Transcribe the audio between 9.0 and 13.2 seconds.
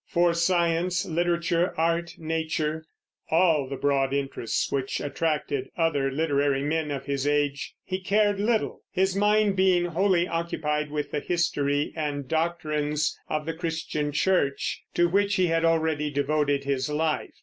mind being wholly occupied with the history and doctrines